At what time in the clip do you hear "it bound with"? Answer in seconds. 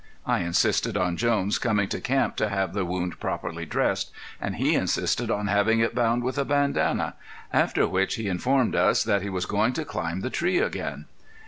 5.79-6.39